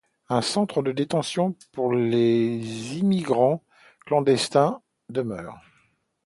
[0.29, 3.63] Un centre de détention pour les immigrants
[4.07, 5.59] clandestins demeure.